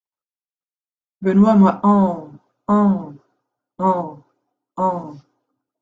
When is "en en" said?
1.83-3.13, 2.65-4.19, 3.77-5.15